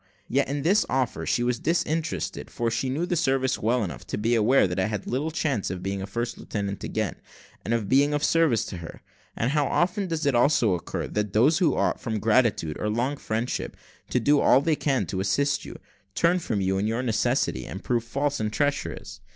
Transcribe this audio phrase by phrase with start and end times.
[0.27, 4.17] Yet in this offer she was disinterested, for she knew the service well enough to
[4.17, 7.17] be aware that I had little chance of being a first lieutenant again,
[7.63, 9.01] and of being of service to her.
[9.35, 13.15] And how often does it also occur, that those who ought, from gratitude or long
[13.15, 13.77] friendship,
[14.09, 15.77] to do all they can to assist you,
[16.15, 19.21] turn from you in your necessity, and prove false and treacherous!